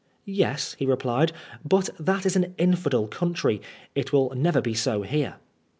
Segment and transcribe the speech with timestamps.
[0.25, 1.31] "Yes," he replied,"
[1.63, 3.61] but that is an infidel country.
[3.93, 5.35] It will never be so here."